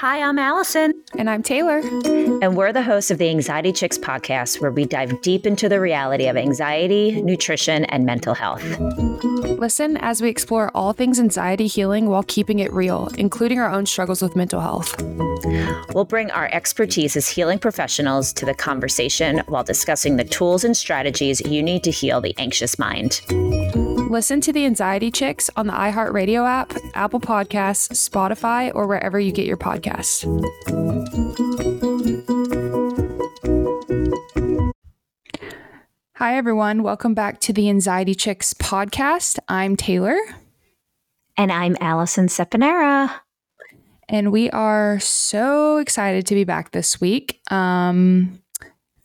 [0.00, 0.94] Hi, I'm Alison.
[1.18, 1.78] And I'm Taylor.
[2.40, 5.80] And we're the hosts of the Anxiety Chicks podcast, where we dive deep into the
[5.80, 8.62] reality of anxiety, nutrition, and mental health.
[9.58, 13.86] Listen as we explore all things anxiety healing while keeping it real, including our own
[13.86, 14.94] struggles with mental health.
[15.92, 20.76] We'll bring our expertise as healing professionals to the conversation while discussing the tools and
[20.76, 23.20] strategies you need to heal the anxious mind.
[24.08, 29.32] Listen to the Anxiety Chicks on the iHeartRadio app, Apple Podcasts, Spotify, or wherever you
[29.32, 30.24] get your podcasts.
[36.14, 36.82] Hi, everyone.
[36.82, 39.40] Welcome back to the Anxiety Chicks podcast.
[39.46, 40.16] I'm Taylor.
[41.36, 43.12] And I'm Alison Seponara.
[44.08, 47.42] And we are so excited to be back this week.
[47.50, 48.40] Um,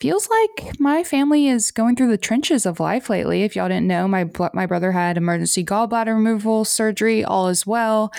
[0.03, 3.43] feels like my family is going through the trenches of life lately.
[3.43, 7.23] If y'all didn't know, my my brother had emergency gallbladder removal surgery.
[7.23, 8.11] All is well.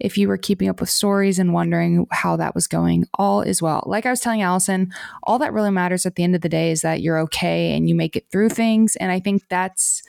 [0.00, 3.60] If you were keeping up with stories and wondering how that was going, all is
[3.60, 3.82] well.
[3.84, 4.94] Like I was telling Alison,
[5.24, 7.86] all that really matters at the end of the day is that you're okay and
[7.86, 8.96] you make it through things.
[8.96, 10.02] And I think that's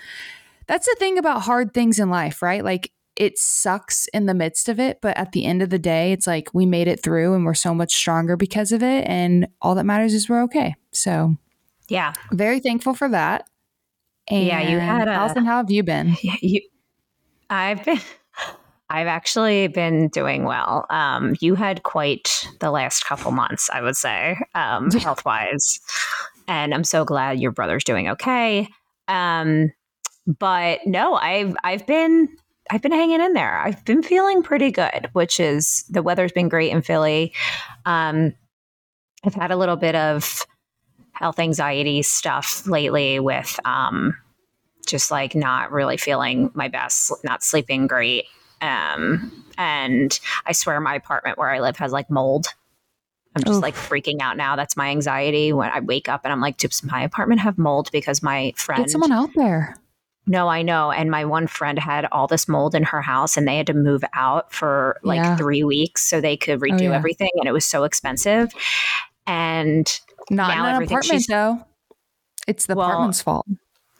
[0.68, 2.64] that's the thing about hard things in life, right?
[2.64, 6.12] Like it sucks in the midst of it, but at the end of the day,
[6.12, 9.06] it's like we made it through and we're so much stronger because of it.
[9.08, 10.76] And all that matters is we're okay.
[10.92, 11.36] So,
[11.90, 13.50] yeah, very thankful for that.
[14.30, 15.46] And yeah, you had a, Alison.
[15.46, 16.16] How have you been?
[16.42, 16.62] You,
[17.50, 18.00] I've been.
[18.90, 20.86] I've actually been doing well.
[20.90, 25.82] Um, you had quite the last couple months, I would say, um, health wise,
[26.48, 28.70] and I'm so glad your brother's doing okay.
[29.10, 29.74] Um,
[30.26, 32.30] but no, I've I've been
[32.70, 33.58] I've been hanging in there.
[33.58, 37.34] I've been feeling pretty good, which is the weather's been great in Philly.
[37.86, 38.34] Um,
[39.24, 40.46] I've had a little bit of
[41.14, 44.16] health anxiety stuff lately with um,
[44.86, 48.26] just like not really feeling my best, not sleeping great.
[48.62, 52.48] Um, and I swear my apartment where I live has like mold.
[53.36, 53.62] I'm just Oof.
[53.62, 54.56] like freaking out now.
[54.56, 57.90] That's my anxiety when I wake up and I'm like, does my apartment have mold?
[57.92, 58.84] Because my friend.
[58.84, 59.76] Get someone out there.
[60.28, 60.92] No, I know.
[60.92, 63.74] And my one friend had all this mold in her house and they had to
[63.74, 65.38] move out for like yeah.
[65.38, 66.96] three weeks so they could redo oh, yeah.
[66.96, 67.30] everything.
[67.36, 68.52] And it was so expensive.
[69.26, 69.88] And
[70.30, 71.66] not now in an apartment though.
[72.46, 73.46] It's the well, apartment's fault.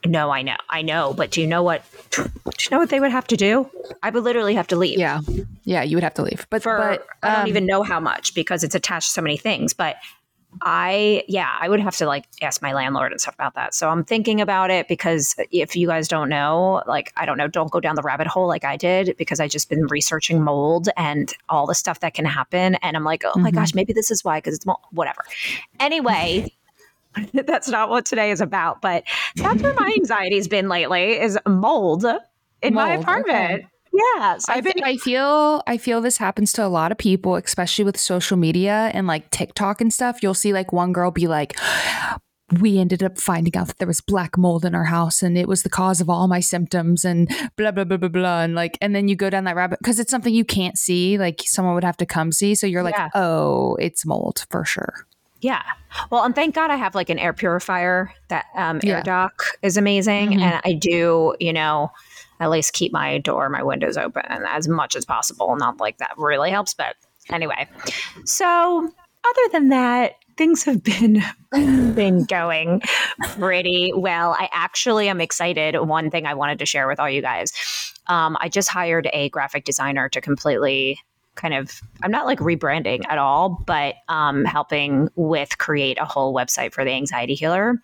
[0.06, 1.12] No, I know, I know.
[1.12, 1.82] But do you know what?
[2.10, 3.68] Do you know what they would have to do?
[4.02, 4.98] I would literally have to leave.
[4.98, 5.20] Yeah,
[5.64, 6.46] yeah, you would have to leave.
[6.50, 9.12] But for but, um, I don't even um, know how much because it's attached to
[9.12, 9.74] so many things.
[9.74, 9.96] But
[10.62, 13.74] I, yeah, I would have to like ask my landlord and stuff about that.
[13.74, 17.48] So I'm thinking about it because if you guys don't know, like, I don't know,
[17.48, 20.88] don't go down the rabbit hole like I did because I just been researching mold
[20.96, 22.76] and all the stuff that can happen.
[22.76, 23.42] And I'm like, oh mm-hmm.
[23.42, 25.24] my gosh, maybe this is why, because it's mold, whatever.
[25.80, 26.52] Anyway,
[27.34, 29.04] that's not what today is about, but
[29.36, 33.54] that's where my anxiety's been lately is mold in mold, my apartment.
[33.54, 33.66] Okay.
[33.98, 34.38] Yeah.
[34.38, 37.98] So I, I feel I feel this happens to a lot of people, especially with
[37.98, 40.22] social media and like TikTok and stuff.
[40.22, 41.58] You'll see like one girl be like,
[42.60, 45.46] we ended up finding out that there was black mold in our house and it
[45.46, 48.78] was the cause of all my symptoms and blah blah blah blah blah and like
[48.80, 51.74] and then you go down that rabbit because it's something you can't see like someone
[51.74, 53.10] would have to come see so you're like yeah.
[53.14, 55.06] oh it's mold for sure
[55.42, 55.62] yeah
[56.10, 59.02] well and thank god i have like an air purifier that um air yeah.
[59.02, 60.40] doc is amazing mm-hmm.
[60.40, 61.90] and i do you know
[62.40, 65.56] at least keep my door, my windows open as much as possible.
[65.56, 66.96] Not like that really helps, but
[67.30, 67.68] anyway.
[68.24, 68.90] So
[69.28, 71.22] other than that, things have been
[71.94, 72.80] been going
[73.34, 74.36] pretty well.
[74.38, 75.78] I actually am excited.
[75.80, 77.52] One thing I wanted to share with all you guys.
[78.06, 80.98] Um, I just hired a graphic designer to completely
[81.34, 86.34] kind of I'm not like rebranding at all, but um, helping with create a whole
[86.34, 87.80] website for the anxiety healer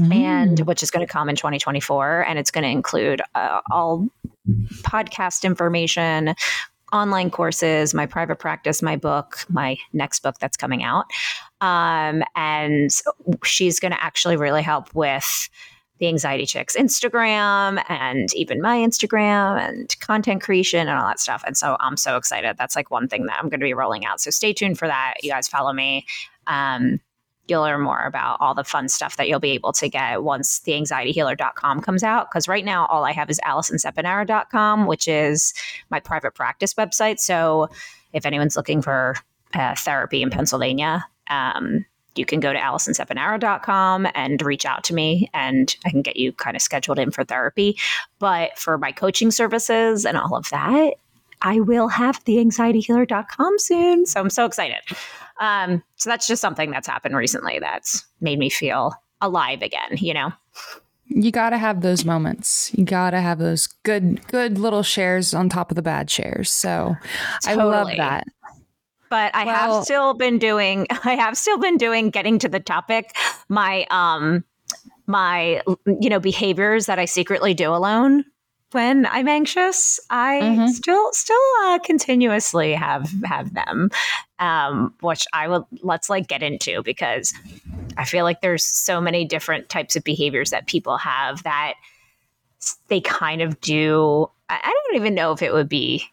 [0.00, 0.14] mm.
[0.14, 4.08] and which is going to come in 2024 and it's going to include uh, all
[4.82, 6.34] podcast information
[6.92, 11.06] online courses my private practice my book my next book that's coming out.
[11.60, 12.90] Um, and
[13.44, 15.48] she's going to actually really help with
[15.98, 21.42] the anxiety chicks instagram and even my instagram and content creation and all that stuff.
[21.46, 22.56] And so i'm so excited.
[22.58, 24.20] That's like one thing that i'm going to be rolling out.
[24.20, 25.14] So stay tuned for that.
[25.22, 26.06] You guys follow me.
[26.46, 27.00] Um,
[27.48, 30.60] you'll learn more about all the fun stuff that you'll be able to get once
[30.60, 32.30] the anxietyhealer.com comes out.
[32.30, 35.52] Because right now, all I have is AlisonSeponara.com, which is
[35.90, 37.18] my private practice website.
[37.18, 37.68] So
[38.12, 39.16] if anyone's looking for
[39.54, 41.84] uh, therapy in Pennsylvania, um,
[42.16, 46.32] you can go to AlisonSeponara.com and reach out to me and I can get you
[46.32, 47.78] kind of scheduled in for therapy.
[48.18, 50.94] But for my coaching services and all of that,
[51.42, 54.06] I will have the anxietyhealer.com soon.
[54.06, 54.78] So I'm so excited.
[55.40, 60.14] Um, so that's just something that's happened recently that's made me feel alive again, you
[60.14, 60.32] know?
[61.06, 62.72] You got to have those moments.
[62.74, 66.50] You got to have those good, good little shares on top of the bad shares.
[66.50, 66.94] So
[67.42, 67.60] totally.
[67.60, 68.26] I love that.
[69.08, 70.86] but I well, have still been doing.
[71.04, 72.10] I have still been doing.
[72.10, 73.16] Getting to the topic,
[73.48, 74.44] my um,
[75.08, 75.62] my
[76.00, 78.24] you know behaviors that I secretly do alone
[78.72, 80.00] when I'm anxious.
[80.10, 80.66] I mm-hmm.
[80.68, 83.90] still still uh, continuously have have them,
[84.38, 87.32] um, which I will let's like get into because
[87.96, 91.74] I feel like there's so many different types of behaviors that people have that
[92.88, 94.30] they kind of do.
[94.48, 96.04] I, I don't even know if it would be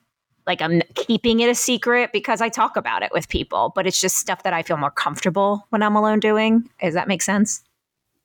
[0.47, 3.99] like I'm keeping it a secret because I talk about it with people, but it's
[3.99, 6.67] just stuff that I feel more comfortable when I'm alone doing.
[6.81, 7.61] Does that make sense?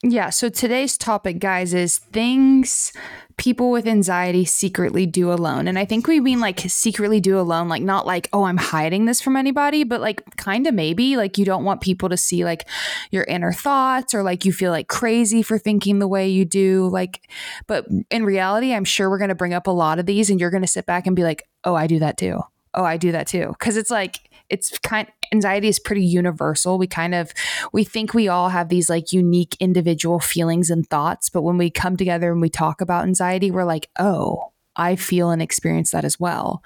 [0.05, 0.31] Yeah.
[0.31, 2.93] So today's topic, guys, is things
[3.37, 5.69] people with anxiety secretly do alone.
[5.69, 9.05] And I think we mean like secretly do alone, like not like, oh, I'm hiding
[9.05, 12.45] this from anybody, but like kind of maybe like you don't want people to see
[12.45, 12.69] like
[13.13, 16.89] your inner thoughts or like you feel like crazy for thinking the way you do.
[16.89, 17.29] Like,
[17.69, 20.41] but in reality, I'm sure we're going to bring up a lot of these and
[20.41, 22.41] you're going to sit back and be like, oh, I do that too.
[22.75, 23.55] Oh, I do that too.
[23.61, 24.19] Cause it's like,
[24.53, 26.79] it's kind anxiety is pretty universal.
[26.79, 27.33] We kind of
[27.73, 31.71] we think we all have these like unique individual feelings and thoughts, but when we
[31.71, 36.05] come together and we talk about anxiety, we're like, "Oh, I feel and experience that
[36.05, 36.63] as well."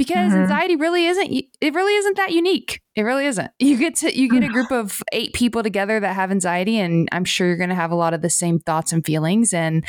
[0.00, 0.44] Because mm-hmm.
[0.44, 1.30] anxiety really isn't
[1.60, 2.80] it really isn't that unique.
[2.96, 3.50] It really isn't.
[3.58, 7.06] You get to you get a group of eight people together that have anxiety and
[7.12, 9.84] i'm sure you're going to have a lot of the same thoughts and feelings and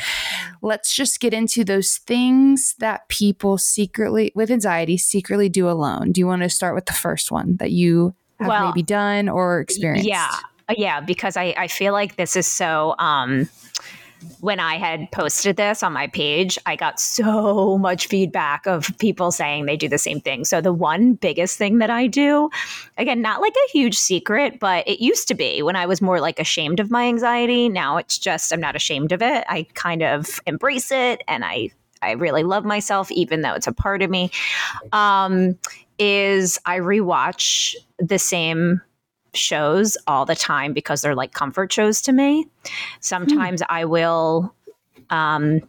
[0.60, 6.12] let's just get into those things that people secretly with anxiety secretly do alone.
[6.12, 9.30] Do you want to start with the first one that you have well, maybe done
[9.30, 10.06] or experienced?
[10.06, 10.36] yeah
[10.76, 13.48] yeah because i i feel like this is so um
[14.40, 19.32] when I had posted this on my page, I got so much feedback of people
[19.32, 20.44] saying they do the same thing.
[20.44, 22.50] So, the one biggest thing that I do,
[22.98, 26.20] again, not like a huge secret, but it used to be when I was more
[26.20, 27.68] like ashamed of my anxiety.
[27.68, 29.44] Now it's just, I'm not ashamed of it.
[29.48, 31.70] I kind of embrace it and I,
[32.02, 34.30] I really love myself, even though it's a part of me.
[34.92, 35.58] Um,
[35.98, 38.80] is I rewatch the same
[39.34, 42.46] shows all the time because they're like comfort shows to me.
[43.00, 43.66] Sometimes mm.
[43.68, 44.54] I will
[45.10, 45.60] um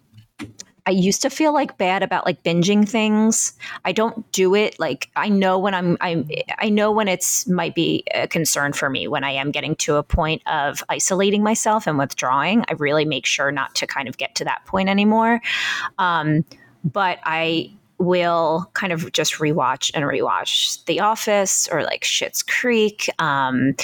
[0.85, 3.53] I used to feel like bad about like binging things.
[3.85, 6.25] I don't do it like I know when I'm I
[6.59, 9.95] I know when it's might be a concern for me when I am getting to
[9.95, 12.65] a point of isolating myself and withdrawing.
[12.67, 15.41] I really make sure not to kind of get to that point anymore.
[15.97, 16.43] Um,
[16.83, 17.71] but I
[18.03, 23.09] will kind of just rewatch and rewatch The Office or like Schitt's Creek.
[23.19, 23.75] Um,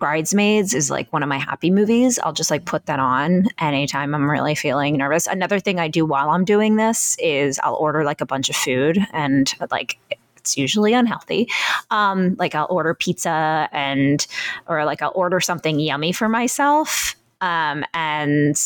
[0.00, 2.18] Bridesmaids is like one of my happy movies.
[2.18, 5.26] I'll just like put that on anytime I'm really feeling nervous.
[5.26, 8.56] Another thing I do while I'm doing this is I'll order like a bunch of
[8.56, 9.98] food and like
[10.36, 11.48] it's usually unhealthy.
[11.90, 14.26] Um, like I'll order pizza and
[14.66, 17.14] or like I'll order something yummy for myself.
[17.42, 18.56] Um, and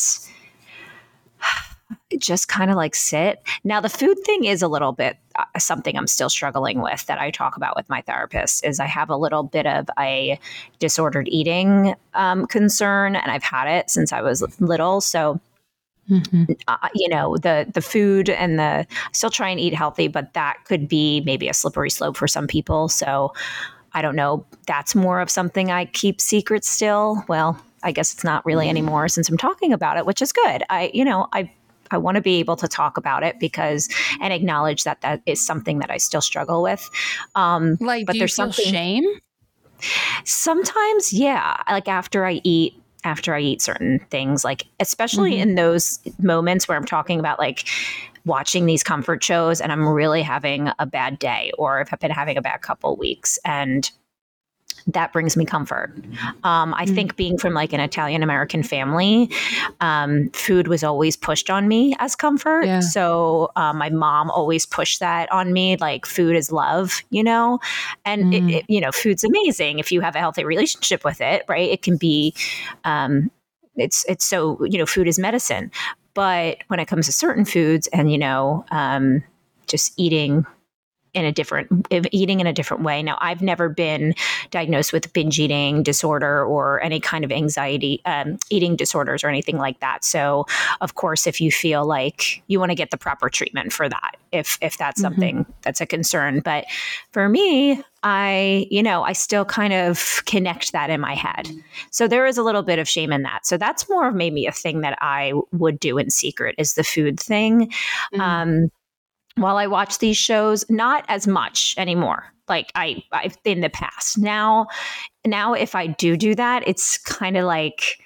[2.18, 3.42] just kind of like sit.
[3.64, 7.18] Now, the food thing is a little bit uh, something I'm still struggling with that
[7.18, 8.64] I talk about with my therapist.
[8.64, 10.38] Is I have a little bit of a
[10.78, 15.00] disordered eating um, concern, and I've had it since I was little.
[15.00, 15.40] So.
[16.10, 16.52] Mm-hmm.
[16.68, 20.58] Uh, you know the the food and the still try and eat healthy, but that
[20.66, 22.90] could be maybe a slippery slope for some people.
[22.90, 23.32] So
[23.94, 24.44] I don't know.
[24.66, 27.24] That's more of something I keep secret still.
[27.26, 30.62] Well, I guess it's not really anymore since I'm talking about it, which is good.
[30.68, 31.50] I you know I
[31.94, 33.88] I want to be able to talk about it because
[34.20, 36.88] and acknowledge that that is something that I still struggle with.
[37.34, 39.04] Um, like, but there's something shame.
[40.24, 41.56] Sometimes, yeah.
[41.70, 45.50] Like after I eat, after I eat certain things, like especially mm-hmm.
[45.50, 47.68] in those moments where I'm talking about like
[48.24, 52.10] watching these comfort shows and I'm really having a bad day or if I've been
[52.10, 53.90] having a bad couple weeks and
[54.86, 55.92] that brings me comfort.
[56.44, 56.94] Um, I mm-hmm.
[56.94, 59.30] think being from like an Italian American family,
[59.80, 62.66] um, food was always pushed on me as comfort.
[62.66, 62.80] Yeah.
[62.80, 67.60] So um, my mom always pushed that on me, like food is love, you know,
[68.04, 68.50] and mm.
[68.50, 71.70] it, it, you know, food's amazing if you have a healthy relationship with it, right?
[71.70, 72.34] It can be,
[72.84, 73.30] um,
[73.76, 75.70] it's it's so you know, food is medicine,
[76.12, 79.24] but when it comes to certain foods and you know, um,
[79.66, 80.46] just eating
[81.14, 83.02] in a different eating in a different way.
[83.02, 84.14] Now, I've never been
[84.50, 89.56] diagnosed with binge eating disorder or any kind of anxiety um, eating disorders or anything
[89.56, 90.04] like that.
[90.04, 90.46] So,
[90.80, 94.16] of course, if you feel like you want to get the proper treatment for that,
[94.32, 95.14] if if that's mm-hmm.
[95.14, 96.64] something that's a concern, but
[97.12, 101.48] for me, I, you know, I still kind of connect that in my head.
[101.90, 103.46] So there is a little bit of shame in that.
[103.46, 106.84] So that's more of maybe a thing that I would do in secret is the
[106.84, 107.70] food thing.
[108.12, 108.20] Mm-hmm.
[108.20, 108.70] Um,
[109.36, 112.32] while I watch these shows, not as much anymore.
[112.48, 114.18] Like I, I've in the past.
[114.18, 114.66] Now,
[115.26, 117.98] now if I do do that, it's kind of like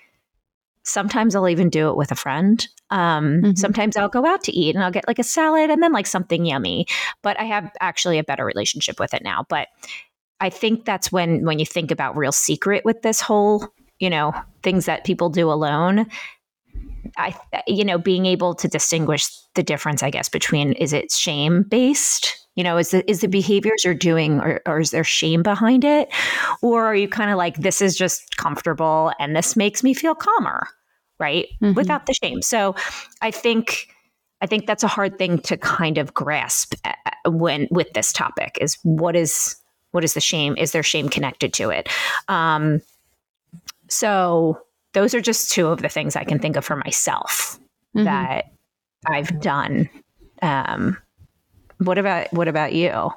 [0.85, 2.67] sometimes I'll even do it with a friend.
[2.91, 3.55] Um, mm-hmm.
[3.55, 6.07] Sometimes I'll go out to eat and I'll get like a salad and then like
[6.07, 6.87] something yummy.
[7.23, 9.45] But I have actually a better relationship with it now.
[9.49, 9.69] But
[10.41, 13.69] I think that's when when you think about real secret with this whole,
[13.99, 14.33] you know,
[14.63, 16.07] things that people do alone.
[17.19, 17.35] I,
[17.67, 22.35] you know, being able to distinguish the difference, I guess, between is it shame based
[22.59, 25.85] you know, is the is the behaviors you're doing or, or is there shame behind
[25.85, 26.09] it?
[26.61, 30.17] Or are you kind of like, this is just comfortable and this makes me feel
[30.17, 30.67] calmer,
[31.21, 31.47] right?
[31.63, 31.75] Mm-hmm.
[31.75, 32.43] Without the shame.
[32.43, 32.75] So
[33.23, 33.87] I think
[34.41, 36.75] I think that's a hard thing to kind of grasp
[37.27, 39.55] when with this topic is what is
[39.93, 40.57] what is the shame?
[40.57, 41.89] Is there shame connected to it?
[42.27, 42.83] Um,
[43.89, 44.61] so
[44.95, 47.59] those are just two of the things I can think of for myself
[47.95, 48.05] mm-hmm.
[48.05, 48.53] that
[49.07, 49.89] I've done
[50.43, 50.97] um,
[51.79, 53.11] what about what about you?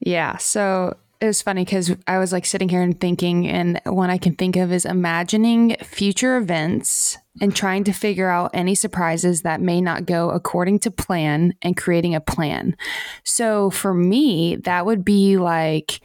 [0.00, 4.10] Yeah, so it was funny because I was like sitting here and thinking, and one
[4.10, 9.42] I can think of is imagining future events and trying to figure out any surprises
[9.42, 12.76] that may not go according to plan and creating a plan.
[13.24, 16.00] So for me, that would be like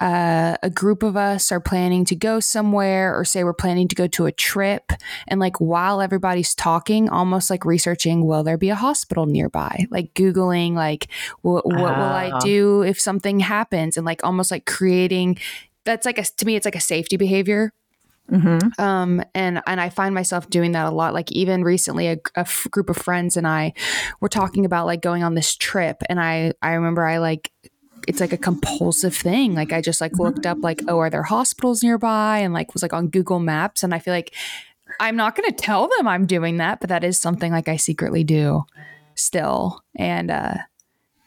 [0.00, 3.94] uh, a group of us are planning to go somewhere, or say we're planning to
[3.94, 4.92] go to a trip,
[5.28, 9.86] and like while everybody's talking, almost like researching, will there be a hospital nearby?
[9.90, 11.08] Like Googling, like,
[11.42, 12.38] what will I ah.
[12.40, 13.96] do if something happens?
[13.96, 15.38] And like almost like creating
[15.84, 17.72] that's like a, to me, it's like a safety behavior
[18.30, 18.80] Mm-hmm.
[18.80, 21.14] Um, and and I find myself doing that a lot.
[21.14, 23.72] Like even recently, a, a f- group of friends and I
[24.20, 27.50] were talking about like going on this trip, and I I remember I like
[28.08, 29.54] it's like a compulsive thing.
[29.54, 32.38] Like I just like looked up like, oh, are there hospitals nearby?
[32.38, 33.82] And like was like on Google Maps.
[33.82, 34.34] And I feel like
[34.98, 38.24] I'm not gonna tell them I'm doing that, but that is something like I secretly
[38.24, 38.64] do
[39.14, 39.82] still.
[39.96, 40.54] And uh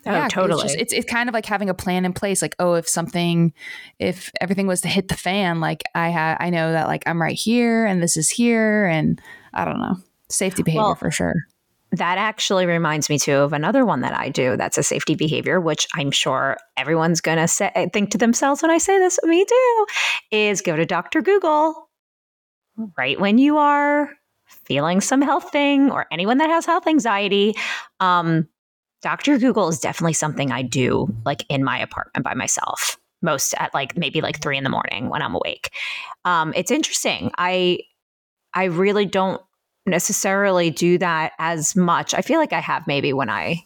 [0.05, 0.63] Oh, yeah, totally.
[0.63, 2.41] It's, just, it's, it's kind of like having a plan in place.
[2.41, 3.53] Like, oh, if something,
[3.99, 7.21] if everything was to hit the fan, like I have, I know that like I'm
[7.21, 9.21] right here and this is here, and
[9.53, 9.95] I don't know,
[10.29, 11.47] safety behavior well, for sure
[11.93, 15.61] that actually reminds me too of another one that I do that's a safety behavior,
[15.61, 19.45] which I'm sure everyone's going to say, think to themselves when I say this, me
[19.45, 19.85] too,
[20.31, 21.21] is go to Dr.
[21.21, 21.89] Google
[22.97, 24.09] right when you are
[24.47, 27.53] feeling some health thing or anyone that has health anxiety.
[27.99, 28.47] Um,
[29.03, 29.37] Dr.
[29.37, 33.95] Google is definitely something I do like in my apartment by myself, most at like
[33.95, 35.69] maybe like three in the morning when I'm awake.
[36.25, 37.31] Um, it's interesting.
[37.37, 37.79] I
[38.55, 39.41] I really don't
[39.85, 42.13] necessarily do that as much.
[42.13, 43.63] I feel like I have maybe when I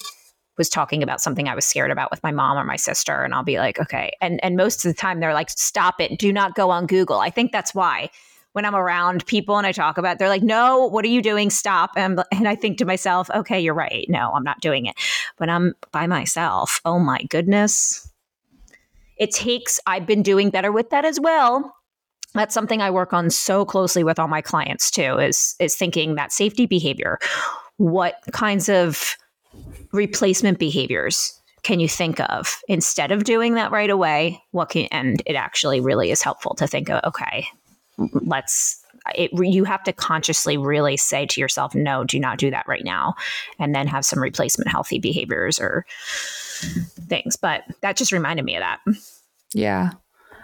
[0.57, 3.33] was talking about something I was scared about with my mom or my sister and
[3.33, 6.17] I'll be like, "Okay." And and most of the time they're like, "Stop it.
[6.17, 8.09] Do not go on Google." I think that's why
[8.53, 11.21] when I'm around people and I talk about it, they're like, "No, what are you
[11.21, 11.49] doing?
[11.51, 14.07] Stop." And and I think to myself, "Okay, you're right.
[14.09, 14.95] No, I'm not doing it."
[15.37, 16.81] But I'm by myself.
[16.85, 18.09] Oh my goodness.
[19.17, 21.76] It takes I've been doing better with that as well
[22.33, 26.15] that's something I work on so closely with all my clients too is is thinking
[26.15, 27.19] that safety behavior.
[27.77, 29.15] What kinds of
[29.91, 34.41] replacement behaviors can you think of instead of doing that right away?
[34.51, 37.47] What can and it actually really is helpful to think of okay,
[37.97, 38.83] let's
[39.15, 42.83] it, you have to consciously really say to yourself, no, do not do that right
[42.83, 43.15] now.
[43.59, 45.85] And then have some replacement healthy behaviors or
[47.07, 47.35] things.
[47.35, 48.79] But that just reminded me of that.
[49.53, 49.91] Yeah.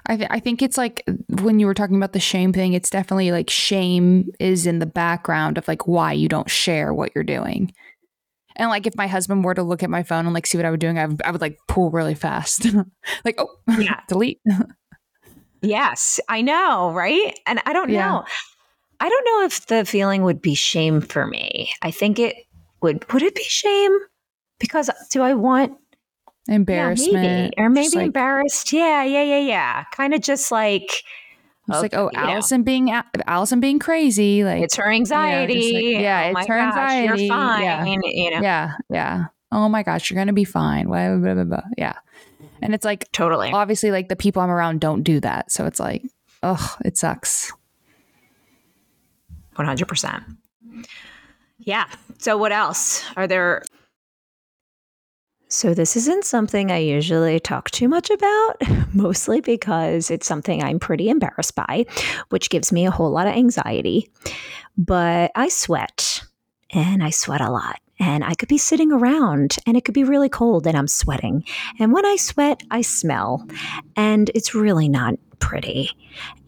[0.05, 2.89] I, th- I think it's like when you were talking about the shame thing, it's
[2.89, 7.23] definitely like shame is in the background of like why you don't share what you're
[7.23, 7.73] doing.
[8.55, 10.65] And like if my husband were to look at my phone and like see what
[10.65, 12.67] I was doing, I would, I would like pull really fast.
[13.25, 13.47] like, oh,
[13.79, 14.41] yeah, delete.
[15.61, 17.39] yes, I know, right?
[17.47, 18.07] And I don't yeah.
[18.07, 18.25] know.
[18.99, 21.71] I don't know if the feeling would be shame for me.
[21.81, 22.35] I think it
[22.81, 23.11] would.
[23.11, 23.97] Would it be shame?
[24.59, 25.77] Because do I want
[26.47, 27.53] embarrassment yeah, maybe.
[27.57, 28.73] or maybe like, embarrassed.
[28.73, 29.83] Yeah yeah yeah yeah.
[29.91, 31.03] Kind of just like
[31.67, 32.65] it's okay, like oh alison know.
[32.65, 36.57] being alison being crazy like it's her anxiety you know, like, yeah oh it's her
[36.57, 37.23] gosh, anxiety.
[37.23, 37.85] You're fine yeah.
[37.85, 38.41] you know.
[38.41, 39.25] Yeah yeah.
[39.51, 40.87] Oh my gosh you're gonna be fine.
[40.87, 41.61] Blah, blah, blah, blah.
[41.77, 41.93] yeah.
[42.61, 43.51] And it's like totally.
[43.51, 45.51] obviously like the people i'm around don't do that.
[45.51, 46.03] So it's like
[46.41, 47.51] oh it sucks.
[49.55, 50.37] 100%
[51.65, 51.85] yeah.
[52.17, 53.03] So what else?
[53.15, 53.63] Are there
[55.53, 58.55] so, this isn't something I usually talk too much about,
[58.95, 61.85] mostly because it's something I'm pretty embarrassed by,
[62.29, 64.09] which gives me a whole lot of anxiety.
[64.75, 66.23] But I sweat,
[66.71, 67.79] and I sweat a lot.
[67.99, 71.43] And I could be sitting around and it could be really cold and I'm sweating.
[71.79, 73.47] And when I sweat, I smell.
[73.95, 75.89] And it's really not pretty.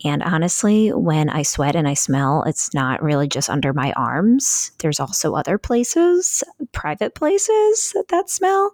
[0.06, 4.72] And honestly, when I sweat and I smell, it's not really just under my arms.
[4.80, 8.72] There's also other places, private places that, that smell.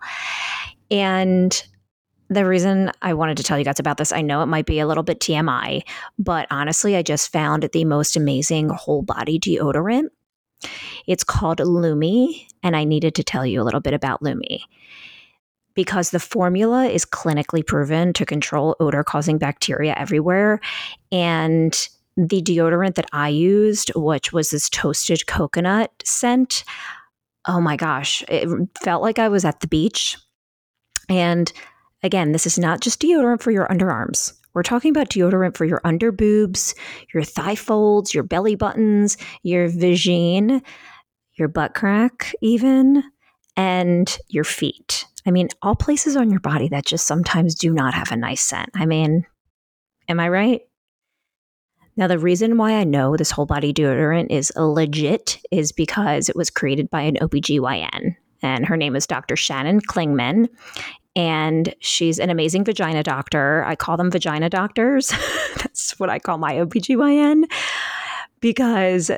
[0.92, 1.68] And
[2.30, 4.80] the reason I wanted to tell you guys about this, I know it might be
[4.80, 5.82] a little bit TMI,
[6.20, 10.10] but honestly, I just found the most amazing whole body deodorant.
[11.08, 12.30] It's called Lume,
[12.62, 14.60] and I needed to tell you a little bit about Lume.
[15.74, 20.60] Because the formula is clinically proven to control odor causing bacteria everywhere.
[21.12, 21.74] And
[22.18, 26.64] the deodorant that I used, which was this toasted coconut scent,
[27.48, 28.50] oh my gosh, it
[28.84, 30.18] felt like I was at the beach.
[31.10, 31.52] And
[32.04, 34.34] again, this is not just deodorant for your underarms.
[34.54, 36.76] We're talking about deodorant for your under boobs,
[37.14, 40.62] your thigh folds, your belly buttons, your vagine,
[41.36, 43.04] your butt crack, even,
[43.56, 45.06] and your feet.
[45.26, 48.42] I mean, all places on your body that just sometimes do not have a nice
[48.42, 48.70] scent.
[48.76, 49.26] I mean,
[50.08, 50.62] am I right?
[51.98, 56.36] Now, the reason why I know this whole body deodorant is legit is because it
[56.36, 59.36] was created by an OBGYN, and her name is Dr.
[59.36, 60.48] Shannon Klingman.
[61.16, 63.66] And she's an amazing vagina doctor.
[63.66, 65.10] I call them vagina doctors.
[65.58, 67.44] That's what I call my OBGYN
[68.40, 69.12] because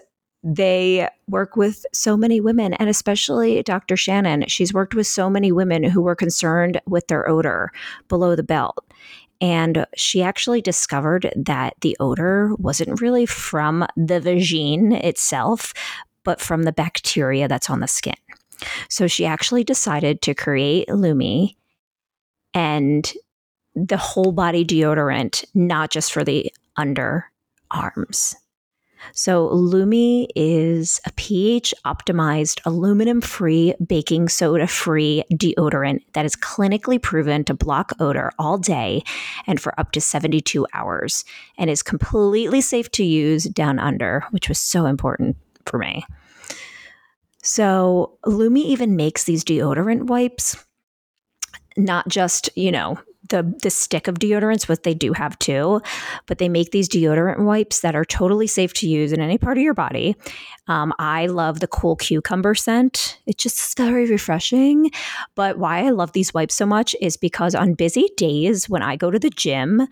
[0.44, 3.96] they work with so many women, and especially Dr.
[3.96, 4.46] Shannon.
[4.48, 7.72] She's worked with so many women who were concerned with their odor
[8.10, 8.86] below the belt.
[9.40, 15.74] And she actually discovered that the odor wasn't really from the vagine itself,
[16.24, 18.16] but from the bacteria that's on the skin.
[18.90, 21.50] So she actually decided to create Lume
[22.54, 23.12] and
[23.76, 28.36] the whole body deodorant, not just for the underarms.
[29.14, 37.02] So, Lume is a pH optimized, aluminum free, baking soda free deodorant that is clinically
[37.02, 39.04] proven to block odor all day
[39.46, 41.26] and for up to 72 hours
[41.58, 46.06] and is completely safe to use down under, which was so important for me.
[47.42, 50.56] So, Lume even makes these deodorant wipes
[51.78, 52.98] not just, you know,
[53.34, 55.82] the the stick of deodorants, what they do have too,
[56.28, 59.58] but they make these deodorant wipes that are totally safe to use in any part
[59.58, 60.16] of your body.
[60.68, 64.92] Um, I love the cool cucumber scent; it's just very refreshing.
[65.36, 68.96] But why I love these wipes so much is because on busy days when I
[68.96, 69.88] go to the gym,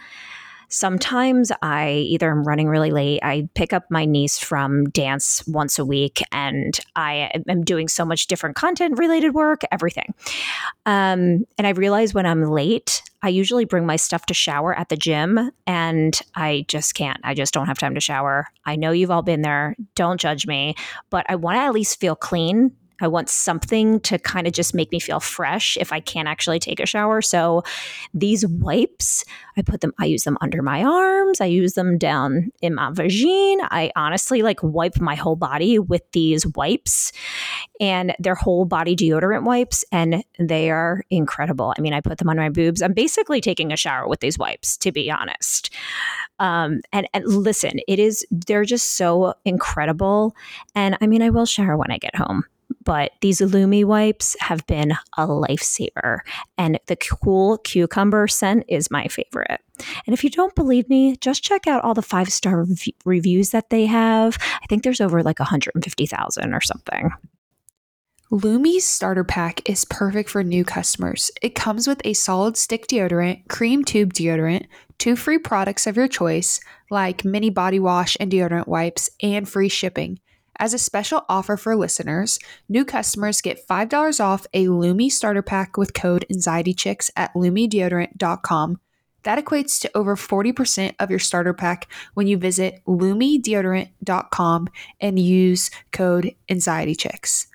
[0.71, 5.77] sometimes I either am running really late, I pick up my niece from dance once
[5.77, 10.13] a week, and I am doing so much different content related work, everything.
[10.85, 14.89] Um, and I realize when I'm late, I usually bring my stuff to shower at
[14.89, 17.19] the gym, and I just can't.
[17.23, 18.47] I just don't have time to shower.
[18.65, 19.75] I know you've all been there.
[19.95, 20.75] Don't judge me,
[21.09, 24.73] but I want to at least feel clean I want something to kind of just
[24.73, 27.21] make me feel fresh if I can't actually take a shower.
[27.21, 27.63] So
[28.13, 29.23] these wipes,
[29.57, 32.91] I put them, I use them under my arms, I use them down in my
[32.91, 33.57] vagine.
[33.71, 37.11] I honestly like wipe my whole body with these wipes
[37.79, 41.73] and they're whole body deodorant wipes and they are incredible.
[41.77, 42.81] I mean, I put them on my boobs.
[42.81, 45.73] I'm basically taking a shower with these wipes, to be honest.
[46.39, 50.35] Um, and, and listen, it is, they're just so incredible.
[50.75, 52.45] And I mean, I will shower when I get home
[52.83, 56.19] but these Lume wipes have been a lifesaver.
[56.57, 59.61] And the cool cucumber scent is my favorite.
[60.05, 63.49] And if you don't believe me, just check out all the five star rev- reviews
[63.51, 64.37] that they have.
[64.41, 67.11] I think there's over like 150,000 or something.
[68.33, 71.31] Lume's starter pack is perfect for new customers.
[71.41, 76.07] It comes with a solid stick deodorant, cream tube deodorant, two free products of your
[76.07, 80.17] choice, like mini body wash and deodorant wipes, and free shipping.
[80.61, 82.37] As a special offer for listeners,
[82.69, 88.79] new customers get $5 off a Lume starter pack with code AnxietyChicks at lumedeodorant.com.
[89.23, 94.67] That equates to over 40% of your starter pack when you visit lumedeodorant.com
[94.99, 97.47] and use code AnxietyChicks.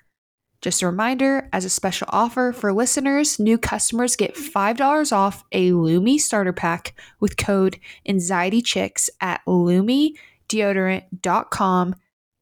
[0.59, 5.71] Just a reminder, as a special offer for listeners, new customers get $5 off a
[5.71, 11.95] Lume starter pack with code AnxietyChicks at lumedeodorant.com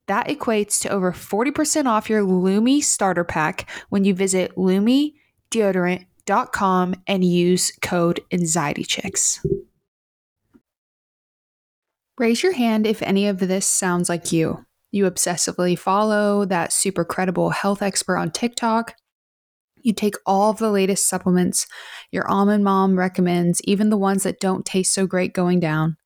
[0.08, 7.24] that equates to over 40% off your Lume starter pack when you visit lumedeodorant.com and
[7.24, 9.46] use code AnxietyChicks.
[12.18, 14.66] Raise your hand if any of this sounds like you.
[14.92, 18.96] You obsessively follow that super credible health expert on TikTok.
[19.82, 21.68] You take all of the latest supplements
[22.12, 25.98] your almond mom recommends, even the ones that don't taste so great going down.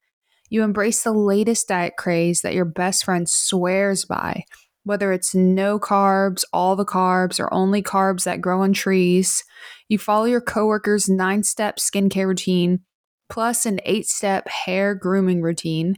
[0.49, 4.43] You embrace the latest diet craze that your best friend swears by,
[4.83, 9.43] whether it's no carbs, all the carbs, or only carbs that grow on trees.
[9.87, 12.79] You follow your coworker's nine step skincare routine,
[13.29, 15.97] plus an eight step hair grooming routine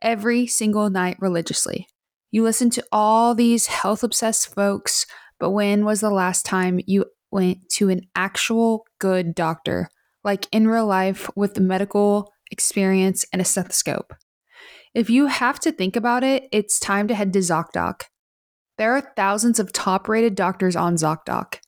[0.00, 1.86] every single night religiously.
[2.30, 5.06] You listen to all these health obsessed folks,
[5.38, 9.88] but when was the last time you went to an actual good doctor,
[10.24, 14.14] like in real life with medical experience, and a stethoscope.
[14.94, 18.02] If you have to think about it, it's time to head to ZocDoc.
[18.78, 21.58] There are thousands of top rated doctors on ZocDoc.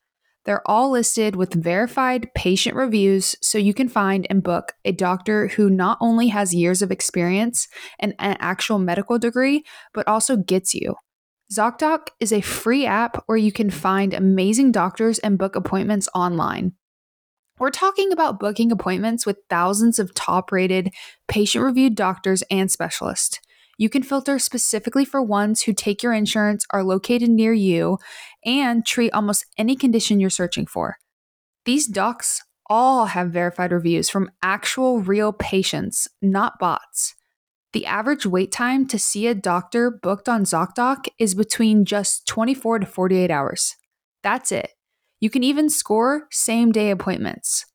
[0.45, 5.49] They're all listed with verified patient reviews so you can find and book a doctor
[5.49, 9.63] who not only has years of experience and an actual medical degree,
[9.93, 10.95] but also gets you.
[11.53, 16.73] ZocDoc is a free app where you can find amazing doctors and book appointments online.
[17.59, 20.95] We're talking about booking appointments with thousands of top rated,
[21.27, 23.41] patient reviewed doctors and specialists.
[23.79, 27.99] You can filter specifically for ones who take your insurance, are located near you,
[28.45, 30.99] and treat almost any condition you're searching for.
[31.65, 37.15] These docs all have verified reviews from actual real patients, not bots.
[37.73, 42.81] The average wait time to see a doctor booked on ZocDoc is between just 24
[42.81, 43.77] to 48 hours.
[44.23, 44.71] That's it.
[45.21, 47.67] You can even score same day appointments.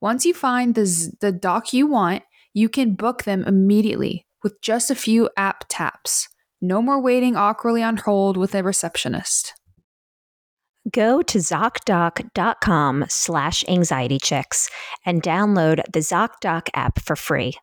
[0.00, 2.22] Once you find the, the doc you want,
[2.54, 6.28] you can book them immediately with just a few app taps.
[6.60, 9.54] No more waiting awkwardly on hold with a receptionist.
[10.92, 14.70] Go to ZocDoc.com slash anxiety anxietychicks
[15.04, 17.54] and download the ZocDoc app for free.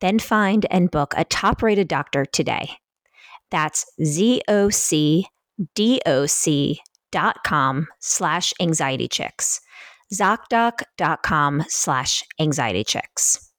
[0.00, 2.70] Then find and book a top rated doctor today.
[3.50, 5.20] That's Z-O-C-D-O-C
[6.76, 6.89] dot
[7.44, 9.60] com slash anxiety chicks.
[10.12, 13.50] ZocDoc.com slash anxiety chicks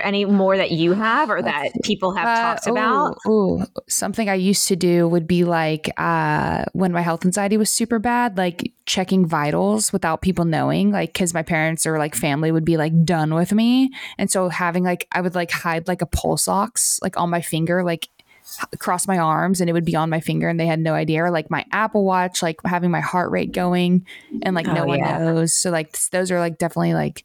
[0.00, 3.16] any more that you have or that people have uh, talked about?
[3.26, 7.70] Ooh, something I used to do would be like uh, when my health anxiety was
[7.70, 12.50] super bad, like checking vitals without people knowing, like because my parents or like family
[12.50, 16.02] would be like done with me, and so having like I would like hide like
[16.02, 18.08] a pulse ox like on my finger, like
[18.72, 21.22] across my arms and it would be on my finger and they had no idea
[21.22, 24.06] or like my apple watch like having my heart rate going
[24.42, 25.18] and like no oh, one yeah.
[25.18, 27.24] knows so like those are like definitely like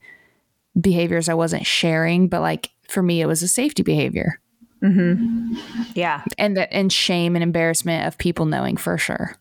[0.80, 4.40] behaviors I wasn't sharing, but like for me, it was a safety behavior.
[4.82, 5.56] Mm-hmm.
[5.96, 6.24] Yeah.
[6.38, 9.36] And that and shame and embarrassment of people knowing for sure.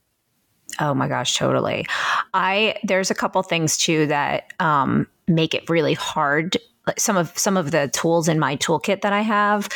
[0.79, 1.87] Oh my gosh, totally.
[2.33, 6.57] I there's a couple things too that um, make it really hard.
[6.99, 9.69] Some of some of the tools in my toolkit that I have,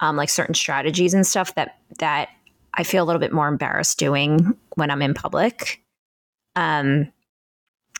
[0.00, 2.28] um, like certain strategies and stuff that that
[2.74, 5.82] I feel a little bit more embarrassed doing when I'm in public.
[6.56, 7.12] Um,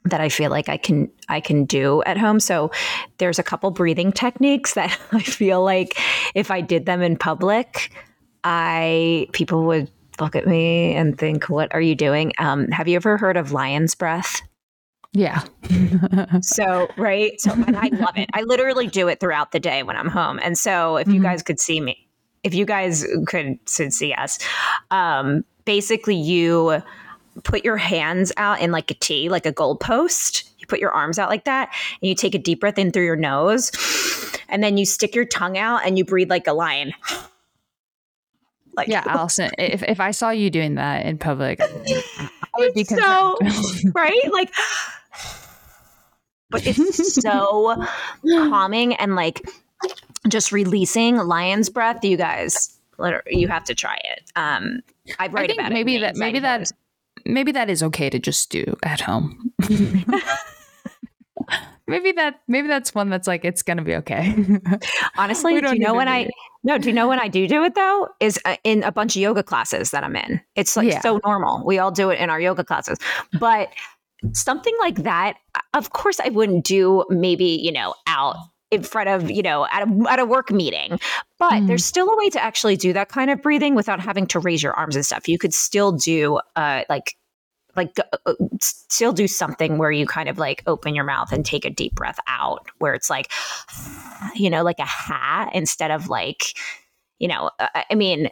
[0.05, 2.41] that I feel like I can I can do at home.
[2.41, 2.71] So
[3.19, 5.99] there's a couple breathing techniques that I feel like
[6.35, 7.93] if I did them in public,
[8.45, 12.97] I people would look at me and think, "What are you doing?" Um, have you
[12.97, 14.41] ever heard of lion's breath?
[15.13, 15.43] Yeah.
[16.43, 17.41] so right.
[17.41, 18.31] So and I love it.
[18.33, 20.39] I literally do it throughout the day when I'm home.
[20.43, 21.17] And so if mm-hmm.
[21.17, 22.07] you guys could see me,
[22.45, 24.39] if you guys could, could see us,
[24.91, 26.83] um, basically you
[27.43, 30.45] put your hands out in like a T, like a goalpost.
[30.59, 33.05] You put your arms out like that, and you take a deep breath in through
[33.05, 33.73] your nose,
[34.49, 36.93] and then you stick your tongue out and you breathe like a lion.
[38.77, 42.85] Like, yeah, Alison, if, if I saw you doing that in public, I would be
[42.85, 43.37] so
[43.95, 44.55] right, like,
[46.51, 47.87] but it's so
[48.27, 49.41] calming and like
[50.29, 52.05] just releasing lion's breath.
[52.05, 52.79] You guys,
[53.29, 54.31] you have to try it.
[54.37, 54.83] Um,
[55.19, 56.01] I write I about maybe it.
[56.01, 56.71] Maybe that maybe that
[57.25, 59.53] maybe that is okay to just do at home.
[61.87, 64.35] maybe that maybe that's one that's like it's gonna be okay.
[65.17, 66.31] Honestly, do you know when I it.
[66.63, 66.79] no?
[66.79, 68.09] Do you know when I do do it though?
[68.21, 70.41] Is uh, in a bunch of yoga classes that I'm in.
[70.55, 71.01] It's like yeah.
[71.01, 71.65] so normal.
[71.65, 72.99] We all do it in our yoga classes,
[73.39, 73.71] but
[74.33, 75.37] something like that.
[75.75, 77.05] Of course, I wouldn't do.
[77.11, 78.37] Maybe you know out
[78.71, 80.99] in front of you know at a, at a work meeting
[81.39, 81.67] but mm.
[81.67, 84.63] there's still a way to actually do that kind of breathing without having to raise
[84.63, 87.17] your arms and stuff you could still do uh like
[87.77, 91.45] like uh, uh, still do something where you kind of like open your mouth and
[91.45, 93.31] take a deep breath out where it's like
[94.35, 96.45] you know like a hat instead of like
[97.19, 98.31] you know uh, i mean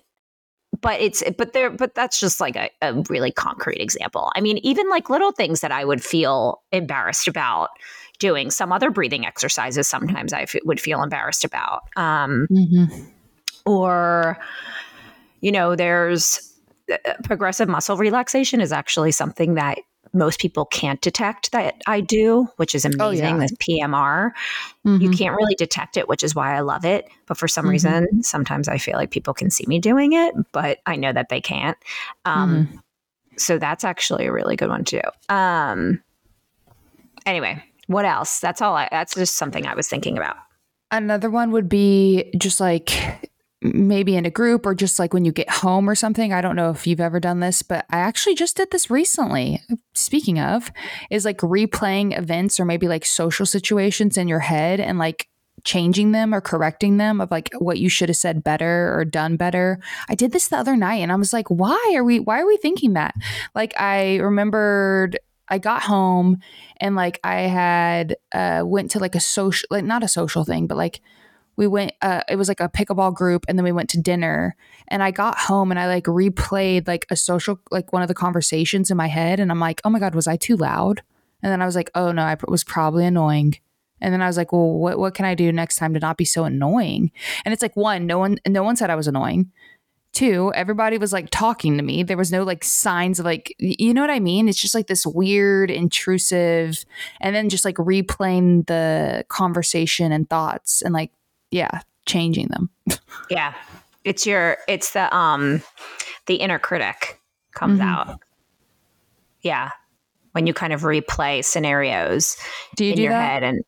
[0.81, 4.59] but it's but there but that's just like a, a really concrete example i mean
[4.59, 7.71] even like little things that i would feel embarrassed about
[8.19, 11.83] doing some other breathing exercises sometimes I f- would feel embarrassed about.
[11.97, 13.05] Um, mm-hmm.
[13.65, 14.39] Or,
[15.41, 16.41] you know, there's
[16.91, 19.79] uh, progressive muscle relaxation is actually something that
[20.13, 23.01] most people can't detect that I do, which is amazing.
[23.01, 23.37] Oh, yeah.
[23.37, 24.33] The PMR,
[24.87, 25.01] mm-hmm.
[25.01, 27.09] you can't really detect it, which is why I love it.
[27.27, 27.71] But for some mm-hmm.
[27.71, 31.29] reason, sometimes I feel like people can see me doing it, but I know that
[31.29, 31.77] they can't.
[32.25, 32.77] Um, mm-hmm.
[33.37, 35.01] So that's actually a really good one too.
[35.29, 36.03] Um,
[37.25, 38.41] anyway, what else?
[38.41, 38.75] That's all.
[38.75, 40.37] I, that's just something I was thinking about.
[40.91, 45.33] Another one would be just like maybe in a group or just like when you
[45.33, 46.33] get home or something.
[46.33, 49.61] I don't know if you've ever done this, but I actually just did this recently.
[49.95, 50.71] Speaking of,
[51.11, 55.29] is like replaying events or maybe like social situations in your head and like
[55.65, 59.37] changing them or correcting them of like what you should have said better or done
[59.37, 59.81] better.
[60.09, 62.47] I did this the other night and I was like, why are we why are
[62.47, 63.15] we thinking that?
[63.57, 65.19] Like I remembered
[65.49, 66.39] I got home
[66.79, 70.69] and like I had uh went to like a social like not a social thing,
[70.69, 71.01] but like
[71.59, 74.57] we went uh it was like a pickleball group and then we went to dinner
[74.87, 78.15] and I got home and I like replayed like a social like one of the
[78.15, 81.03] conversations in my head and I'm like, "Oh my god, was I too loud?"
[81.43, 83.57] And then I was like, "Oh no, I was probably annoying."
[84.01, 86.17] And then I was like, "Well, what what can I do next time to not
[86.17, 87.11] be so annoying?"
[87.45, 89.51] And it's like one, no one no one said I was annoying.
[90.13, 92.03] Two, everybody was like talking to me.
[92.03, 94.49] There was no like signs of like, you know what I mean?
[94.49, 96.85] It's just like this weird, intrusive,
[97.21, 101.13] and then just like replaying the conversation and thoughts and like,
[101.51, 102.71] yeah, changing them.
[103.31, 103.55] yeah.
[104.05, 105.63] It's your, it's the, um,
[106.27, 107.21] the inner critic
[107.55, 107.89] comes mm-hmm.
[107.89, 108.21] out.
[109.43, 109.71] Yeah.
[110.33, 112.37] When you kind of replay scenarios
[112.77, 113.31] do you in do your that?
[113.31, 113.65] head and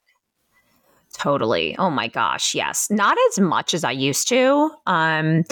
[1.13, 1.77] totally.
[1.79, 2.55] Oh my gosh.
[2.55, 2.89] Yes.
[2.91, 4.71] Not as much as I used to.
[4.87, 5.45] Um,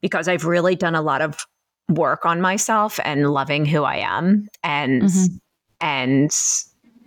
[0.00, 1.46] because I've really done a lot of
[1.88, 5.36] work on myself and loving who I am and mm-hmm.
[5.80, 6.30] and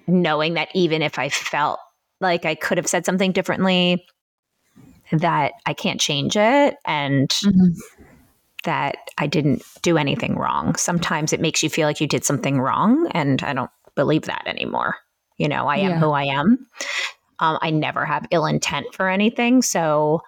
[0.07, 1.79] knowing that even if I felt
[2.19, 4.05] like I could have said something differently
[5.13, 7.69] that I can't change it and mm-hmm.
[8.63, 10.75] that I didn't do anything wrong.
[10.75, 14.43] Sometimes it makes you feel like you did something wrong and I don't believe that
[14.47, 14.95] anymore.
[15.37, 15.99] You know, I am yeah.
[15.99, 16.65] who I am.
[17.39, 19.61] Um, I never have ill intent for anything.
[19.61, 20.21] So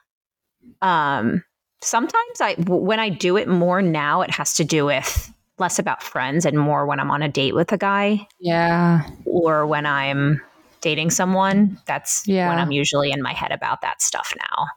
[0.82, 1.44] um
[1.82, 6.04] sometimes I when I do it more now, it has to do with less about
[6.04, 8.28] friends and more when I'm on a date with a guy.
[8.40, 9.10] Yeah.
[9.26, 10.42] Or when I'm
[10.86, 11.76] dating someone.
[11.88, 12.48] That's yeah.
[12.48, 14.68] when I'm usually in my head about that stuff now.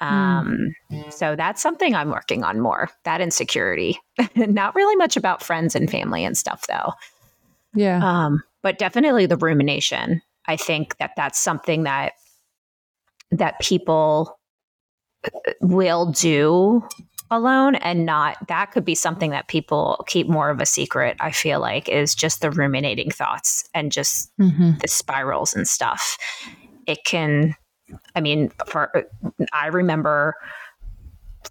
[0.00, 1.12] Um, mm.
[1.12, 2.90] so that's something I'm working on more.
[3.04, 3.96] That insecurity.
[4.34, 6.92] Not really much about friends and family and stuff though.
[7.74, 8.00] Yeah.
[8.02, 10.20] Um, but definitely the rumination.
[10.46, 12.14] I think that that's something that
[13.30, 14.36] that people
[15.60, 16.82] will do
[17.30, 21.30] alone and not that could be something that people keep more of a secret i
[21.30, 24.72] feel like is just the ruminating thoughts and just mm-hmm.
[24.80, 26.16] the spirals and stuff
[26.86, 27.54] it can
[28.14, 28.92] i mean for
[29.52, 30.34] i remember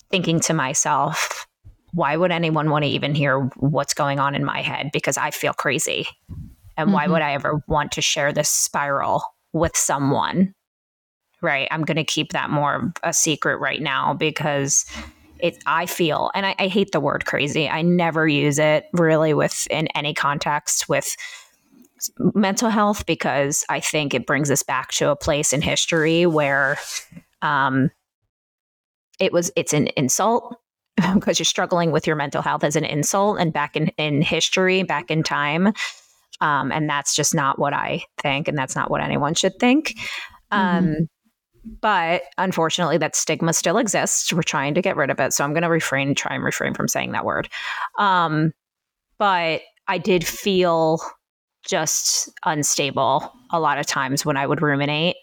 [0.09, 1.45] thinking to myself
[1.93, 5.29] why would anyone want to even hear what's going on in my head because i
[5.29, 6.07] feel crazy
[6.77, 6.93] and mm-hmm.
[6.93, 10.53] why would i ever want to share this spiral with someone
[11.41, 11.67] right?
[11.71, 14.85] I'm going to keep that more a secret right now because
[15.45, 17.69] it I feel and I, I, hate the word crazy.
[17.69, 21.15] I never use it really with in any context with
[22.19, 26.77] mental health because I think it brings us back to a place in history where
[27.41, 27.91] um
[29.19, 30.55] it was it's an insult
[31.13, 34.84] because you're struggling with your mental health as an insult and back in in history
[34.84, 35.67] back in time
[36.41, 39.93] um and that's just not what I think and that's not what anyone should think
[40.51, 40.58] mm-hmm.
[40.58, 41.10] um
[41.82, 44.32] but unfortunately, that stigma still exists.
[44.32, 45.34] We're trying to get rid of it.
[45.34, 47.49] So I'm going to refrain, try and refrain from saying that word.
[47.97, 48.54] Um,
[49.17, 50.99] but I did feel
[51.65, 55.15] just unstable a lot of times when I would ruminate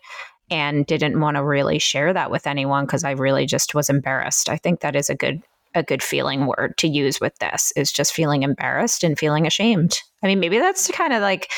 [0.51, 4.49] and didn't want to really share that with anyone because I really just was embarrassed.
[4.49, 5.43] I think that is a good
[5.75, 9.99] a good feeling word to use with this is just feeling embarrassed and feeling ashamed.
[10.23, 11.51] I mean, maybe that's kind of like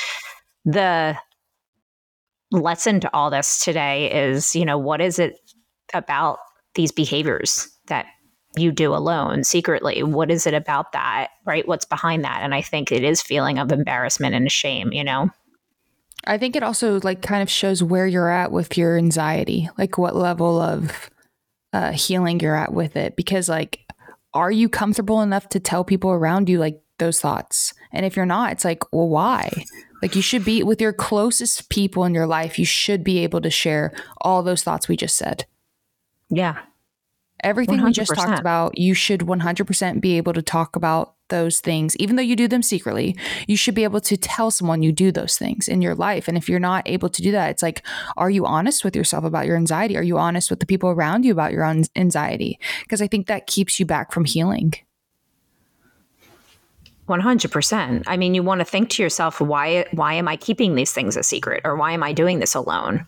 [0.65, 1.19] the
[2.51, 5.39] lesson to all this today is, you know, what is it
[5.93, 6.39] about
[6.75, 8.07] these behaviors that
[8.57, 10.03] you do alone secretly?
[10.03, 11.29] What is it about that?
[11.45, 11.67] Right?
[11.67, 12.41] What's behind that?
[12.43, 15.31] And I think it is feeling of embarrassment and shame, you know?
[16.27, 19.99] I think it also like kind of shows where you're at with your anxiety, like
[19.99, 21.11] what level of
[21.73, 23.17] uh, healing you're at with it.
[23.17, 23.81] Because like,
[24.33, 27.75] are you comfortable enough to tell people around you like those thoughts?
[27.93, 29.65] And if you're not, it's like, well, why?
[30.05, 33.41] Like you should be with your closest people in your life, you should be able
[33.41, 33.91] to share
[34.21, 35.47] all those thoughts we just said.
[36.29, 36.59] Yeah.
[37.43, 37.85] Everything 100%.
[37.87, 41.97] we just talked about, you should 100% be able to talk about those things.
[41.97, 45.11] Even though you do them secretly, you should be able to tell someone you do
[45.11, 46.29] those things in your life.
[46.29, 47.83] And if you're not able to do that, it's like,
[48.19, 49.97] are you honest with yourself about your anxiety?
[49.97, 52.59] Are you honest with the people around you about your anxiety?
[52.83, 54.75] Because I think that keeps you back from healing.
[57.09, 58.03] 100%.
[58.07, 61.17] I mean, you want to think to yourself, why why am I keeping these things
[61.17, 63.07] a secret or why am I doing this alone?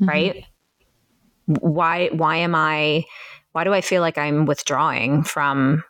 [0.00, 0.08] Mm-hmm.
[0.08, 0.44] Right?
[1.46, 3.04] Why why am I
[3.52, 5.84] why do I feel like I'm withdrawing from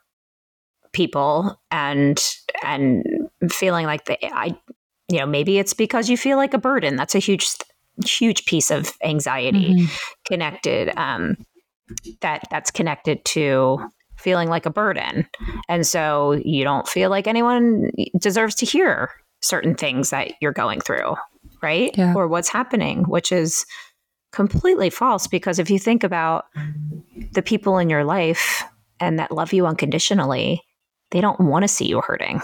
[0.92, 2.22] people and
[2.64, 3.04] and
[3.50, 4.56] feeling like the I
[5.08, 6.96] you know, maybe it's because you feel like a burden.
[6.96, 7.48] That's a huge
[8.04, 9.86] huge piece of anxiety mm-hmm.
[10.26, 11.36] connected um
[12.20, 13.78] that that's connected to
[14.26, 15.24] feeling like a burden.
[15.68, 20.80] And so you don't feel like anyone deserves to hear certain things that you're going
[20.80, 21.14] through,
[21.62, 21.96] right?
[21.96, 22.12] Yeah.
[22.12, 23.64] Or what's happening, which is
[24.32, 26.46] completely false because if you think about
[27.30, 28.64] the people in your life
[28.98, 30.60] and that love you unconditionally,
[31.12, 32.42] they don't want to see you hurting.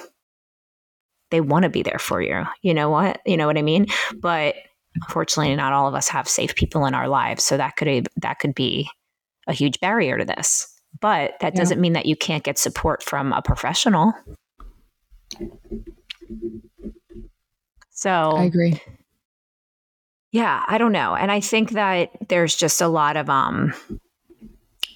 [1.33, 2.45] They want to be there for you.
[2.63, 3.21] You know what?
[3.27, 3.87] You know what I mean?
[4.21, 4.55] But
[4.95, 8.39] unfortunately not all of us have safe people in our lives, so that could that
[8.39, 8.89] could be
[9.49, 10.72] a huge barrier to this.
[11.03, 14.15] But that doesn't mean that you can't get support from a professional.
[17.91, 18.81] So I agree.
[20.31, 21.15] Yeah, I don't know.
[21.15, 23.75] And I think that there's just a lot of um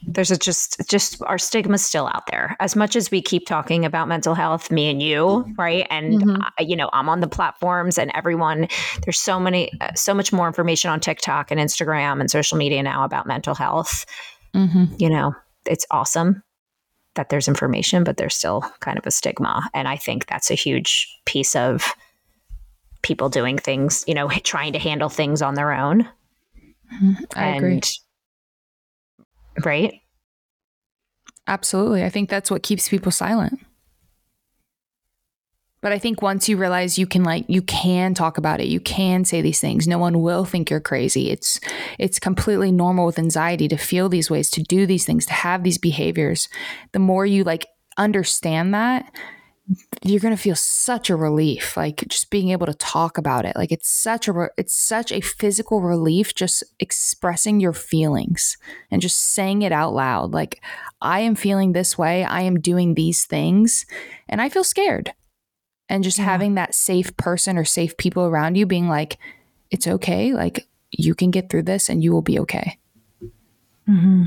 [0.07, 2.57] there's a just just our stigma's still out there.
[2.61, 5.87] As much as we keep talking about mental health, me and you, right?
[5.91, 6.41] And mm-hmm.
[6.41, 8.69] uh, you know, I'm on the platforms and everyone
[9.03, 12.83] there's so many uh, so much more information on TikTok and Instagram and social media
[12.83, 14.07] now about mental health.
[14.55, 14.95] Mm-hmm.
[14.99, 15.35] You know,
[15.69, 16.43] it's awesome
[17.15, 19.69] that there's information, but there's still kind of a stigma.
[19.75, 21.93] And I think that's a huge piece of
[23.03, 26.05] people doing things, you know, trying to handle things on their own.
[26.95, 27.15] Mm-hmm.
[27.35, 27.81] I and, agree.
[29.65, 29.95] Right?
[31.47, 32.05] Absolutely.
[32.05, 33.61] I think that's what keeps people silent.
[35.87, 38.81] But I think once you realize you can like you can talk about it, you
[38.81, 39.87] can say these things.
[39.87, 41.31] No one will think you're crazy.
[41.31, 41.61] It's
[41.97, 45.63] it's completely normal with anxiety to feel these ways, to do these things, to have
[45.63, 46.49] these behaviors.
[46.91, 49.15] The more you like understand that,
[50.03, 53.55] you're going to feel such a relief like just being able to talk about it
[53.55, 58.57] like it's such a it's such a physical relief just expressing your feelings
[58.91, 60.61] and just saying it out loud like
[61.01, 63.87] i am feeling this way i am doing these things
[64.29, 65.13] and i feel scared
[65.89, 66.25] and just yeah.
[66.25, 69.19] having that safe person or safe people around you being like
[69.71, 72.79] it's okay like you can get through this and you will be okay
[73.89, 74.25] mm-hmm.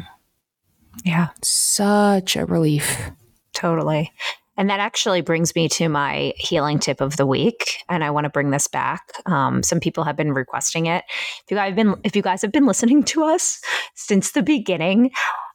[1.04, 3.12] yeah such a relief
[3.54, 4.12] totally
[4.60, 8.26] and that actually brings me to my healing tip of the week, and I want
[8.26, 9.14] to bring this back.
[9.26, 11.06] Um, some people have been requesting it.
[11.46, 13.62] If you guys have been, if you guys have been listening to us
[13.96, 15.12] since the beginning,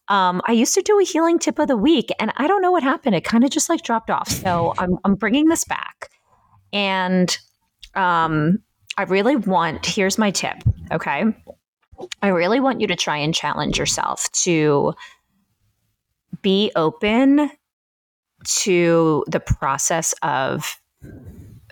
[0.09, 2.71] um, I used to do a healing tip of the week, and I don't know
[2.71, 3.15] what happened.
[3.15, 4.29] It kind of just like dropped off.
[4.29, 6.11] So I'm, I'm bringing this back,
[6.73, 7.37] and
[7.95, 8.59] um,
[8.97, 9.87] I really want.
[9.87, 10.57] Here's my tip.
[10.93, 11.25] Okay,
[12.23, 14.95] I really want you to try and challenge yourself to
[16.43, 17.51] be open
[18.45, 20.77] to the process of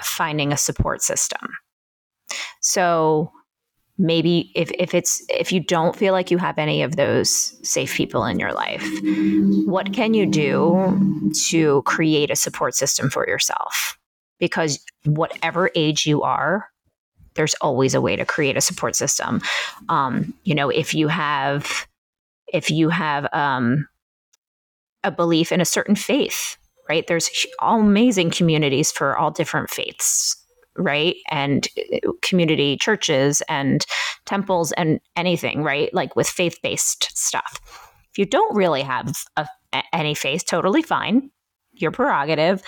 [0.00, 1.48] finding a support system.
[2.60, 3.30] So
[3.98, 7.30] maybe if, if it's if you don't feel like you have any of those
[7.66, 8.86] safe people in your life,
[9.66, 13.98] what can you do to create a support system for yourself?
[14.38, 16.68] Because whatever age you are,
[17.34, 19.40] there's always a way to create a support system.
[19.88, 21.86] Um, you know, if you have
[22.52, 23.88] if you have um,
[25.04, 26.56] a belief in a certain faith
[26.88, 27.06] right?
[27.06, 30.36] There's amazing communities for all different faiths,
[30.76, 31.16] right?
[31.30, 33.84] And uh, community churches and
[34.24, 35.92] temples and anything, right?
[35.92, 37.58] Like with faith based stuff.
[38.10, 39.46] If you don't really have a,
[39.92, 41.30] any faith, totally fine,
[41.72, 42.62] your prerogative.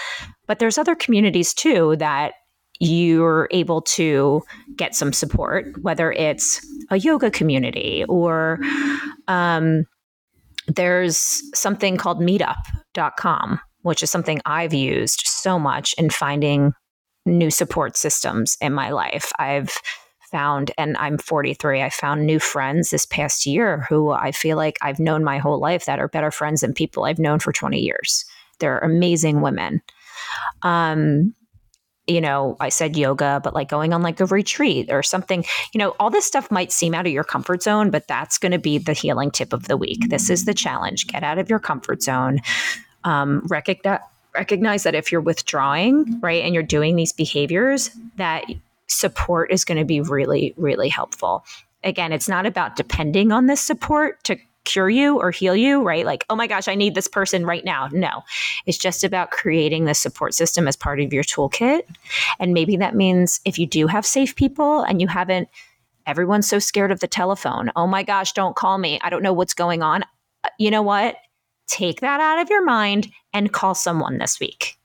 [0.46, 2.34] But there's other communities too that
[2.80, 4.42] you're able to
[4.76, 8.58] get some support, whether it's a yoga community or
[9.28, 9.84] um,
[10.66, 16.72] there's something called meetup.com which is something I've used so much in finding
[17.26, 19.32] new support systems in my life.
[19.38, 19.76] I've
[20.30, 24.78] found, and I'm 43, I found new friends this past year who I feel like
[24.82, 27.78] I've known my whole life that are better friends than people I've known for 20
[27.78, 28.24] years.
[28.58, 29.80] They're amazing women.
[30.62, 31.34] Um,
[32.06, 35.78] you know, I said yoga, but like going on like a retreat or something, you
[35.78, 38.58] know, all this stuff might seem out of your comfort zone, but that's going to
[38.58, 40.10] be the healing tip of the week.
[40.10, 41.06] This is the challenge.
[41.06, 42.40] Get out of your comfort zone
[43.04, 44.00] um, recognize
[44.34, 48.44] recognize that if you're withdrawing, right, and you're doing these behaviors, that
[48.86, 51.44] support is going to be really, really helpful.
[51.82, 56.06] Again, it's not about depending on this support to cure you or heal you, right?
[56.06, 57.88] Like, oh my gosh, I need this person right now.
[57.92, 58.22] No,
[58.66, 61.82] it's just about creating the support system as part of your toolkit.
[62.40, 65.48] And maybe that means if you do have safe people and you haven't,
[66.06, 67.70] everyone's so scared of the telephone.
[67.76, 68.98] Oh my gosh, don't call me.
[69.02, 70.02] I don't know what's going on.
[70.02, 71.16] Uh, you know what?
[71.66, 74.78] Take that out of your mind and call someone this week.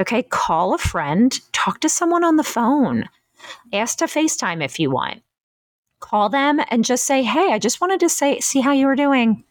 [0.00, 3.08] Okay, call a friend, talk to someone on the phone,
[3.72, 5.22] ask to FaceTime if you want.
[6.00, 8.96] Call them and just say, "Hey, I just wanted to say see how you were
[8.96, 9.44] doing.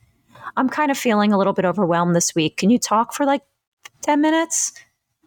[0.57, 2.57] I'm kind of feeling a little bit overwhelmed this week.
[2.57, 3.43] Can you talk for like
[4.01, 4.73] 10 minutes?"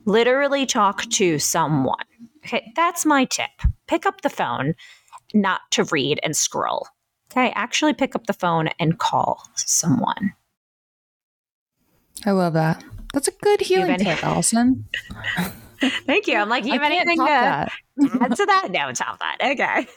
[0.05, 2.05] Literally talk to someone.
[2.45, 3.51] Okay, that's my tip.
[3.87, 4.75] Pick up the phone,
[5.33, 6.89] not to read and scroll.
[7.31, 10.33] Okay, actually pick up the phone and call someone.
[12.25, 12.83] I love that.
[13.13, 14.87] That's a good healing tip, Alison.
[16.07, 16.37] Thank you.
[16.37, 18.69] I'm like, you have anything to add to that?
[18.71, 19.39] No, top that.
[19.43, 19.87] Okay.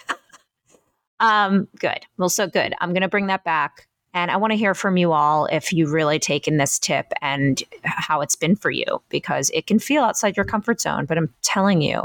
[1.19, 1.99] Um, good.
[2.17, 2.73] Well, so good.
[2.81, 3.87] I'm going to bring that back.
[4.13, 7.61] And I want to hear from you all if you've really taken this tip and
[7.83, 11.05] how it's been for you, because it can feel outside your comfort zone.
[11.05, 12.03] But I'm telling you,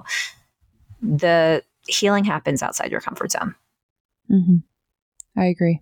[1.03, 3.55] the healing happens outside your comfort zone.
[4.31, 4.57] Mm-hmm.
[5.41, 5.81] I agree.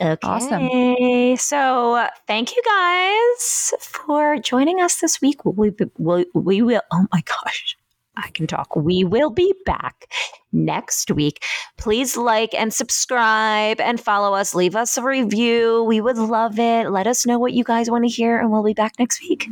[0.00, 0.18] Okay.
[0.22, 1.36] Awesome.
[1.36, 5.44] So, thank you guys for joining us this week.
[5.44, 7.76] We, we, we will, oh my gosh,
[8.16, 8.74] I can talk.
[8.74, 10.06] We will be back
[10.52, 11.44] next week.
[11.78, 14.54] Please like and subscribe and follow us.
[14.54, 15.84] Leave us a review.
[15.84, 16.90] We would love it.
[16.90, 19.48] Let us know what you guys want to hear, and we'll be back next week.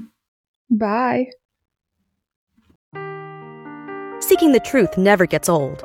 [0.70, 1.26] Bye.
[4.20, 5.84] Seeking the truth never gets old.